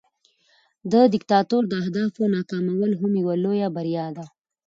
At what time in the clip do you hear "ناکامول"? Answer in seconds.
2.35-2.91